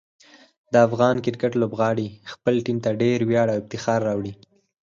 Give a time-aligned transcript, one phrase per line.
[0.73, 4.33] د افغان کرکټ لوبغاړي خپل ټیم ته ډېر ویاړ او افتخار راوړي.